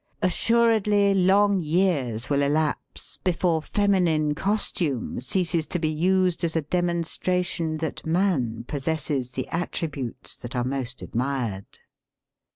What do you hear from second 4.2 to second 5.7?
costume ceases